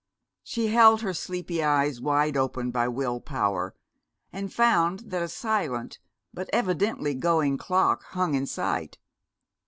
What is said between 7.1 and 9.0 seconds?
going clock hung in sight.